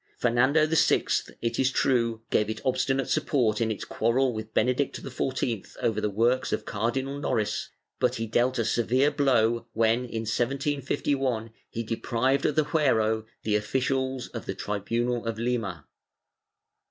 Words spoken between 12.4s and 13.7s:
of the fuero the